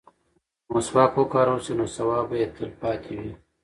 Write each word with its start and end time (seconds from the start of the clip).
که 0.65 0.69
مسواک 0.73 1.13
وکارول 1.17 1.59
شي 1.65 1.73
نو 1.79 1.85
ثواب 1.95 2.25
به 2.29 2.35
یې 2.41 2.47
تل 2.55 2.69
پاتې 2.81 3.13
وي. 3.19 3.33